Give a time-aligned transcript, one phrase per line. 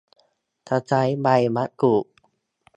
[0.67, 2.05] ตะไคร้ใบมะกรูด